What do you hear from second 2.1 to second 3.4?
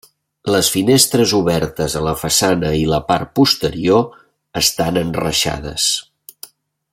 façana i la part